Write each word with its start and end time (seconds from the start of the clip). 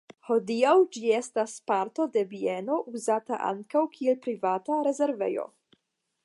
Hodiaŭ 0.27 0.71
ĝi 0.95 1.11
estas 1.17 1.53
parto 1.71 2.07
de 2.15 2.23
bieno 2.31 2.79
uzata 3.01 3.39
ankaŭ 3.51 3.85
kiel 3.99 4.19
privata 4.25 4.81
rezervejo. 4.89 5.47